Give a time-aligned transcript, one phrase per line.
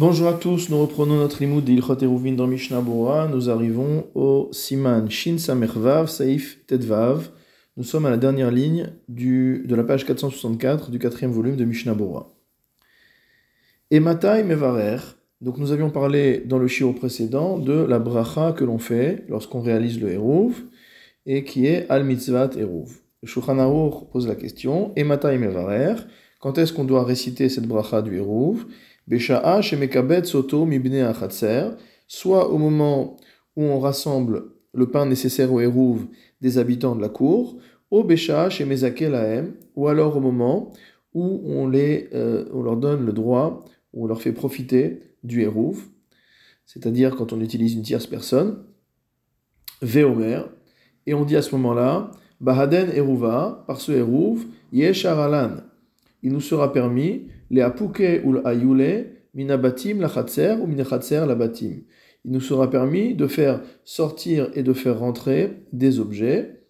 [0.00, 3.28] Bonjour à tous, nous reprenons notre limoud d'Ilchot Eruvin dans Mishnah Bora.
[3.28, 7.28] Nous arrivons au Siman Shin Samervav Saif Tedvav.
[7.76, 11.92] Nous sommes à la dernière ligne de la page 464 du quatrième volume de Mishnah
[11.92, 12.32] Bora.
[13.90, 15.00] Et Mevarer.
[15.42, 19.60] Donc nous avions parlé dans le shiur précédent de la bracha que l'on fait lorsqu'on
[19.60, 20.62] réalise le Eruv
[21.26, 22.88] et qui est Al Mitzvat Eruv.
[23.22, 25.96] Shulchan pose la question Et Matai Mevarer.
[26.40, 28.64] Quand est-ce qu'on doit réciter cette bracha du Eruv?
[30.24, 30.68] Soto
[32.06, 33.16] soit au moment
[33.56, 36.06] où on rassemble le pain nécessaire au Hérouv
[36.40, 37.58] des habitants de la cour,
[37.90, 40.72] au Besha chez Lahem, ou alors au moment
[41.12, 45.82] où on, les, euh, on leur donne le droit, on leur fait profiter du Hérouv,
[46.66, 48.62] c'est-à-dire quand on utilise une tierce personne,
[49.82, 50.42] Veomer,
[51.06, 55.56] et on dit à ce moment-là, Bahaden Eruva, par ce Hérouv, Yeshar Alan,
[56.22, 61.82] il nous sera permis les apouke ou ayule, minabatim la ou minachatser la batim.
[62.24, 66.60] Il nous sera permis de faire sortir et de faire rentrer des objets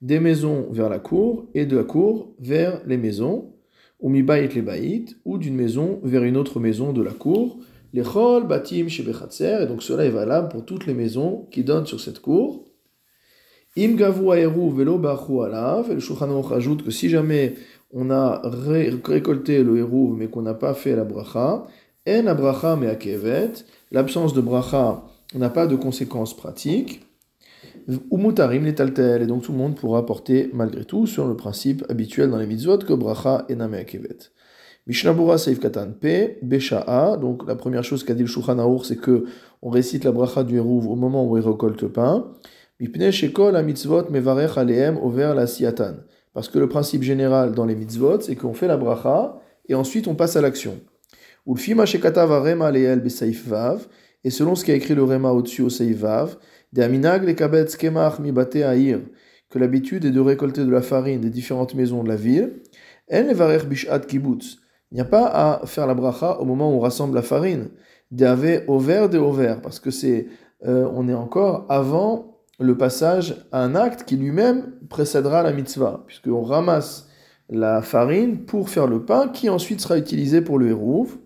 [0.00, 3.52] des maisons vers la cour et de la cour vers les maisons,
[4.00, 7.58] ou mi les baït, ou d'une maison vers une autre maison de la cour,
[7.92, 11.86] les chol, batim, shebechatser, et donc cela est valable pour toutes les maisons qui donnent
[11.86, 12.64] sur cette cour.
[13.76, 15.00] Im gavu aeru velo
[15.42, 17.54] alav, et le Shulchan ajoute que si jamais
[17.92, 18.42] on a
[19.04, 21.66] récolté le hérouv mais qu'on n'a pas fait la bracha,
[22.08, 22.98] en la bracha mais
[23.90, 27.04] l'absence de bracha n'a pas de conséquences pratiques.
[28.12, 31.84] Umutarim les taltel, et donc tout le monde pourra porter malgré tout sur le principe
[31.88, 34.30] habituel dans les mitzvot que bracha et name kevet.
[34.86, 39.24] Mishnabura Seif Katan P, Besha'a, donc la première chose qu'a dit le Shulchan c'est que
[39.62, 42.26] on récite la bracha du hérouv au moment où il récolte le pain.
[42.78, 45.96] Mipne Shekol mitzvot mevarech aleem over la siatan
[46.38, 50.06] parce que le principe général dans les mitzvot, c'est qu'on fait la bracha et ensuite
[50.06, 50.78] on passe à l'action.
[51.44, 51.56] Et
[54.30, 56.36] selon ce qu'a écrit le Rema au-dessus au Seif Vav,
[56.72, 56.80] que
[59.58, 62.52] l'habitude est de récolter de la farine des différentes maisons de la ville,
[63.10, 63.34] il
[64.92, 67.70] n'y a pas à faire la bracha au moment où on rassemble la farine.
[68.68, 70.28] over de over, parce que c'est,
[70.64, 72.27] euh, on est encore avant
[72.58, 77.08] le passage à un acte qui lui-même précédera la mitzvah, puisqu'on ramasse
[77.50, 81.16] la farine pour faire le pain qui ensuite sera utilisé pour le hérouv.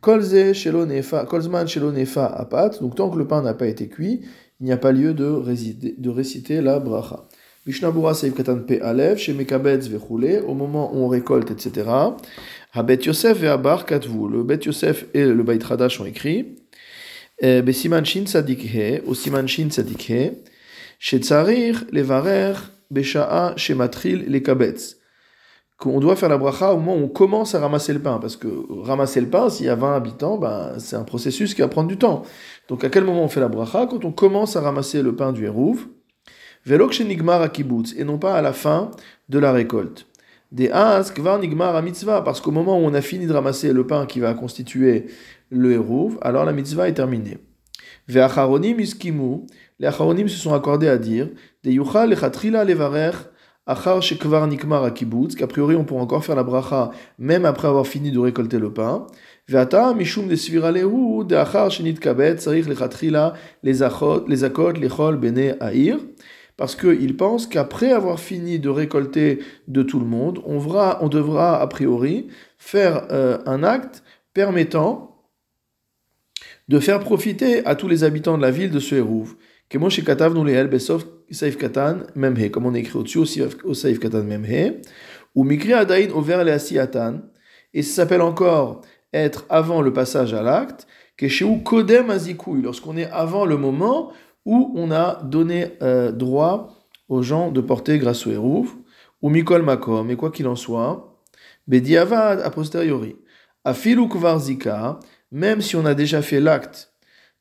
[0.00, 0.86] Kolzman shelo
[1.92, 4.22] nefa apat, donc tant que le pain n'a pas été cuit,
[4.60, 5.26] il n'y a pas lieu de,
[6.08, 7.24] réciter, la bracha.
[7.66, 9.90] Mishnabura Seif Katan Pe Alev, chez Mekabetz
[10.46, 11.90] au moment où on récolte, etc.
[12.72, 16.56] Habet Yosef et Abar Katvu, le Bet Yosef et le Beit Radash ont écrit.
[17.43, 20.27] בסימן שין צדיק ה' או סימן שין צדיק ה',
[20.99, 24.95] שצריך לברך בשעה שמתחיל לקבץ.
[25.81, 28.19] Qu'on doit faire la bracha au moment où on commence à ramasser le pain.
[28.19, 28.47] Parce que
[28.83, 31.87] ramasser le pain, s'il y a 20 habitants, ben, c'est un processus qui va prendre
[31.87, 32.21] du temps.
[32.69, 35.31] Donc à quel moment on fait la bracha Quand on commence à ramasser le pain
[35.33, 35.87] du Hérouv.
[36.65, 38.91] Velok nigmar a kibbutz, et non pas à la fin
[39.29, 40.05] de la récolte.
[40.51, 43.73] Des as kvar nigmar a mitzvah, parce qu'au moment où on a fini de ramasser
[43.73, 45.07] le pain qui va constituer
[45.50, 47.38] le Hérouv, alors la mitzvah est terminée.
[48.08, 49.46] Ve'acharonim iskimu,
[49.78, 51.28] les acharonim se sont accordés à dire,
[51.64, 53.12] de yuchal lechatrila levarer
[53.66, 57.86] achar shekvar nikmar akibutz, qu'a priori on pourra encore faire la bracha même après avoir
[57.86, 59.06] fini de récolter le pain.
[59.48, 64.72] Ve'ata mishum de svira lehu, de achar shenit kabet, sarich lechatrila les akot, les akot,
[64.72, 65.98] lechol bene aïr.
[66.56, 71.08] Parce qu'il pense qu'après avoir fini de récolter de tout le monde, on, devra, on
[71.08, 74.02] devra a priori faire euh, un acte
[74.32, 75.15] permettant
[76.68, 79.36] de faire profiter à tous les habitants de la ville de ce Hérouv.
[79.70, 79.88] Comme on
[82.74, 83.18] écrit au-dessus
[83.64, 84.74] au Saif Katan Memhe,
[85.34, 87.20] ou Mikri Adain over le
[87.74, 88.80] et ça s'appelle encore
[89.12, 94.12] être avant le passage à l'acte, que chez Kodem Azikoui, lorsqu'on est avant le moment
[94.44, 96.74] où on a donné euh, droit
[97.08, 98.74] aux gens de porter grâce au Hérouv,
[99.22, 101.22] ou Mikol Makom, et quoi qu'il en soit,
[101.66, 103.16] Bediavad a posteriori,
[103.64, 105.00] Afilu Kvarzika,
[105.32, 106.92] même si on a déjà fait l'acte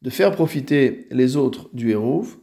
[0.02, 2.38] de faire profiter les autres du Hérouv,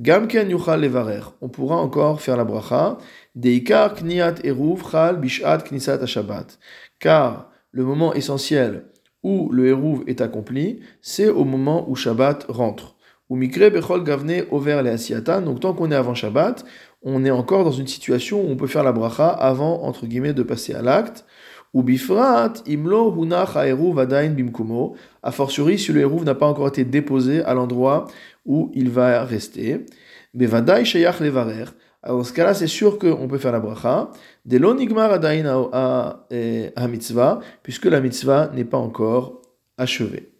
[0.00, 2.96] Gamken yuchal levarer, on pourra encore faire la bracha,
[3.34, 6.58] deikar kniat Hérouv chal bishat knisat Shabbat.
[6.98, 8.86] Car le moment essentiel
[9.22, 12.96] où le Hérouv est accompli, c'est au moment où Shabbat rentre.
[13.28, 16.64] Ou mikre bechol gavne over le asiatan, donc tant qu'on est avant Shabbat,
[17.02, 20.32] on est encore dans une situation où on peut faire la bracha avant, entre guillemets,
[20.32, 21.26] de passer à l'acte.
[21.72, 23.54] Ou bifrat, imlo hunach
[23.94, 28.08] vadain bimkumo, a fortiori si le hérouv n'a pas encore été déposé à l'endroit
[28.44, 29.86] où il va rester.
[30.34, 31.66] Bevadai shayach levarer,
[32.06, 34.10] dans ce cas-là, c'est sûr qu'on peut faire la bracha.
[34.46, 39.42] De l'onigmar adain à mitzvah, puisque la mitzvah n'est pas encore
[39.76, 40.32] achevé.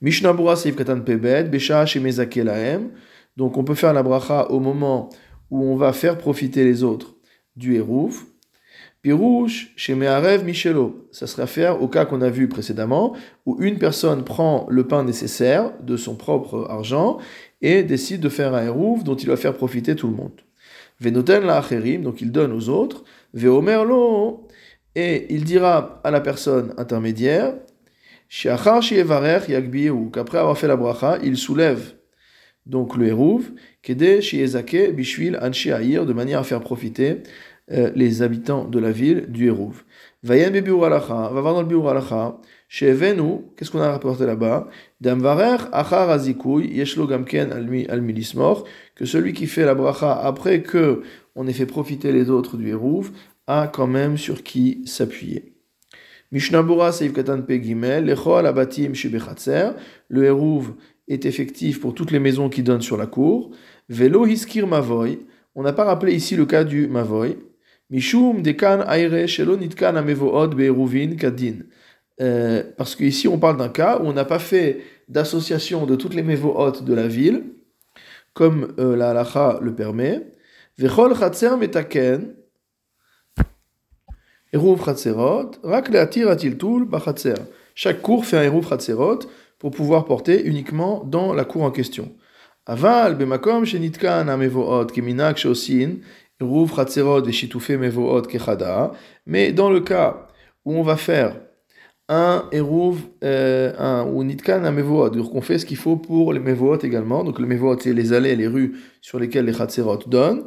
[0.00, 1.84] Mishnah Bura Seif Katan Pebed, Besha
[2.36, 2.90] Lahem.
[3.36, 5.08] Donc on peut faire la bracha au moment
[5.50, 7.16] où on va faire profiter les autres
[7.56, 8.26] du Hérouf.
[9.02, 13.16] Pirouche, chez Meharev Michelo, ça serait faire au cas qu'on a vu précédemment,
[13.46, 17.16] où une personne prend le pain nécessaire de son propre argent
[17.62, 20.42] et décide de faire un Hérouf dont il va faire profiter tout le monde.
[21.00, 23.04] Venoten la acherim, donc il donne aux autres.
[23.32, 24.46] Veomer lo,
[24.94, 27.54] et il dira à la personne intermédiaire,
[28.28, 31.94] qu'après avoir fait la bracha, il soulève
[32.66, 33.50] donc le Hérouv,
[33.82, 37.22] Kede Shiezake Bishvil Anshi de manière à faire profiter
[37.72, 39.84] euh, les habitants de la ville du Hérouv.
[40.28, 42.38] Alacha, va voir dans le Biur Alacha,
[42.72, 44.68] chez Venu, qu'est-ce qu'on a rapporté là-bas?
[45.00, 48.64] Damvarer Achar Azikuy, Yeshlo Gamken al Milismor,
[48.94, 51.02] que celui qui fait la bracha après que
[51.34, 53.10] on ait fait profiter les autres du Hérouv,
[53.48, 55.56] a quand même sur qui s'appuyer.
[56.30, 59.70] Mishnabura Seif Katan Pegimel, Lecho Alabatim Shibechatzer,
[60.08, 60.74] le Hérouv
[61.08, 63.50] est effectif pour toutes les maisons qui donnent sur la cour.
[63.88, 65.18] Velo Hiskir Mavoy,
[65.56, 67.36] on n'a pas rappelé ici le cas du Mavoy.
[67.90, 71.64] Mishum Dekan Aire Shelo Nitkan Amevood Be'eruvin Kadin.
[72.20, 76.14] Euh, parce qu'ici on parle d'un cas où on n'a pas fait d'association de toutes
[76.14, 77.44] les mévohot de la ville,
[78.34, 80.20] comme euh, la halacha le permet.
[80.76, 82.34] Vechol Chatzer Metaken,
[84.52, 87.34] Eruv Chatzerot, Rak Leatir Atiltul Bachatzer.
[87.74, 89.20] Chaque cour fait un Eruv Chatzerot
[89.58, 92.12] pour pouvoir porter uniquement dans la cour en question.
[92.66, 96.02] Aval bemakom shenitkan amevoot keminak shosin
[96.40, 98.22] chatzerot mevoot.
[99.26, 100.28] Mais dans le cas
[100.64, 101.36] où on va faire
[102.08, 106.40] un eruv, euh, un ou nitkan amevoot, donc on fait ce qu'il faut pour les
[106.40, 107.22] mevoot également.
[107.22, 110.44] Donc le mevoot c'est les allées, les rues sur lesquelles les chatzerot donnent.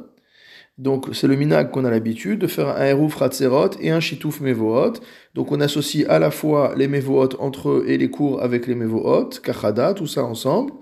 [0.80, 4.42] Donc c'est le minag qu'on a l'habitude de faire un Eruv Ratzerot et un Shitouf
[4.42, 4.94] Mevohot.
[5.36, 8.74] Donc on associe à la fois les Mevohot entre eux et les cours avec les
[8.74, 10.74] Mevohot, Kachada, tout ça ensemble.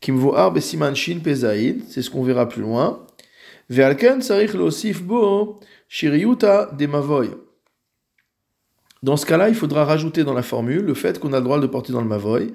[0.00, 3.04] Kimvoar Besiman Shin Pezaïd, c'est ce qu'on verra plus loin.
[3.70, 3.94] Dans
[9.16, 11.66] ce cas-là, il faudra rajouter dans la formule le fait qu'on a le droit de
[11.66, 12.54] porter dans le Mavoy.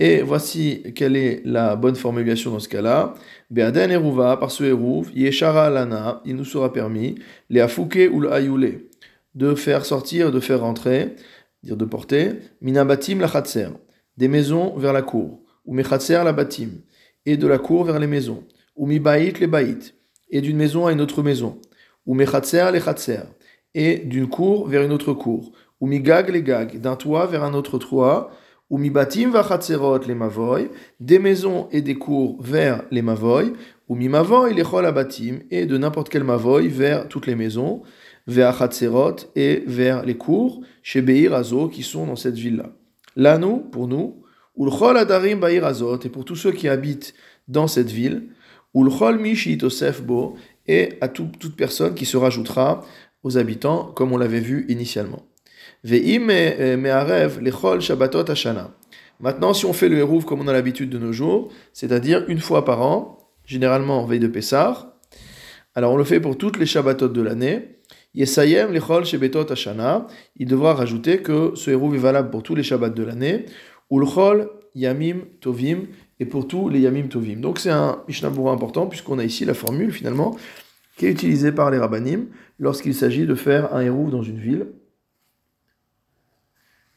[0.00, 3.14] Et voici quelle est la bonne formulation dans ce cas-là.
[3.50, 7.14] Be'aden eruva, par ce eruv, yeshara lana, il nous sera permis,
[7.50, 8.88] les afouke ou le
[9.34, 11.14] de faire sortir, de faire rentrer,
[11.62, 13.28] dire de porter, minabatim la
[14.16, 16.70] des maisons vers la cour, ou mechatser la batim,
[17.24, 18.44] et de la cour vers les maisons,
[18.76, 19.94] ou mi baït les baït,
[20.30, 21.60] et d'une maison à une autre maison,
[22.06, 23.20] ou mechatser les chatser,
[23.74, 27.44] et d'une cour vers une autre cour, ou mi gag les gag, d'un toit vers
[27.44, 28.30] un autre toit,
[28.70, 33.52] ou mibatim vachatzerot les mavoy, des maisons et des cours vers les mavoy,
[33.88, 37.82] ou mi mavoy les chol abatim, et de n'importe quel mavoy vers toutes les maisons,
[38.26, 42.70] vers chatzerot et vers les cours, chez Beir Azo, qui sont dans cette ville-là.
[43.14, 44.22] Là, nous, pour nous,
[44.54, 47.14] ou le chol adarim Beir Azot, et pour tous ceux qui habitent
[47.48, 48.28] dans cette ville,
[48.74, 49.58] ou le chol mishi
[50.04, 50.36] bo,
[50.66, 52.84] et à toute personne qui se rajoutera
[53.22, 55.22] aux habitants, comme on l'avait vu initialement.
[59.20, 62.38] Maintenant, si on fait le Hérouv comme on a l'habitude de nos jours, c'est-à-dire une
[62.40, 64.96] fois par an, généralement en veille de Pessah,
[65.74, 67.78] alors on le fait pour toutes les Shabbatot de l'année.
[68.14, 70.06] Yesayem lechol shebetot hashana.
[70.36, 73.46] Il devra rajouter que ce Hérouv est valable pour tous les Shabbats de l'année.
[73.90, 75.86] Ulchol yamim tovim
[76.22, 77.40] et pour tous les yamim tovim.
[77.40, 80.36] Donc c'est un Mishnah important puisqu'on a ici la formule finalement
[80.96, 82.26] qui est utilisée par les rabbanim
[82.60, 84.66] lorsqu'il s'agit de faire un Hérouv dans une ville.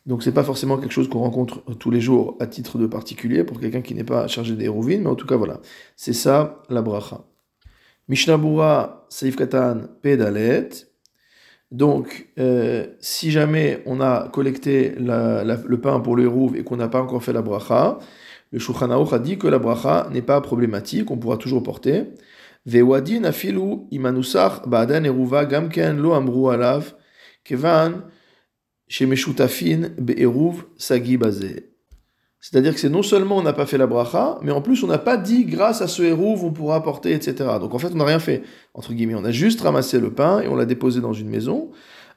[0.06, 3.44] Donc c'est pas forcément quelque chose qu'on rencontre tous les jours à titre de particulier
[3.44, 5.60] pour quelqu'un qui n'est pas chargé des mais en tout cas voilà,
[5.96, 7.26] c'est ça la bracha.
[8.08, 10.70] Mishnah Bura Seif Katan Pedalet.
[11.72, 16.90] Donc euh, si jamais on a collecté le pain pour le Hérouv et qu'on n'a
[16.90, 17.98] pas encore fait la bracha,
[18.52, 22.06] le Shulchan a dit que la bracha n'est pas problématique, on pourra toujours porter.
[22.66, 26.96] Vewadin afilu imanusach ba'adan eruva gamken lo amru alav
[27.44, 28.04] kevan
[28.88, 31.20] chez Meshutafin Be'eruv Sagi
[32.40, 34.88] C'est-à-dire que c'est non seulement on n'a pas fait la bracha, mais en plus on
[34.88, 37.50] n'a pas dit grâce à ce Eruv on pourra apporter, etc.
[37.60, 39.16] Donc en fait on n'a rien fait, entre guillemets.
[39.16, 41.72] On a juste ramassé le pain et on l'a déposé dans une maison.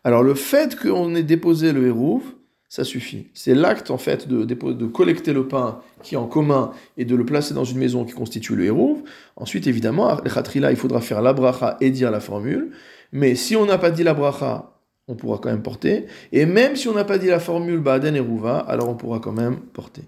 [0.05, 2.23] Alors le fait qu'on ait déposé le Eruv,
[2.69, 3.29] ça suffit.
[3.35, 7.17] C'est l'acte en fait de, de, collecter le pain qui est en commun et de
[7.17, 8.99] le placer dans une maison qui constitue le Eruv.
[9.37, 12.73] Ensuite évidemment, le il faudra faire la bracha et dire la formule.
[13.13, 14.75] Mais si on n'a pas dit la bracha
[15.09, 16.07] on pourra quand même porter.
[16.33, 19.19] Et même si on n'a pas dit la formule Baden et Rouva, alors on pourra
[19.19, 20.03] quand même porter.